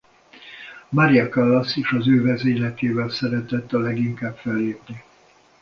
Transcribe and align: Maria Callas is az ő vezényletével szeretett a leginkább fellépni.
Maria 0.91 1.27
Callas 1.29 1.75
is 1.77 1.91
az 1.91 2.07
ő 2.07 2.21
vezényletével 2.21 3.09
szeretett 3.09 3.73
a 3.73 3.79
leginkább 3.79 4.35
fellépni. 4.37 5.03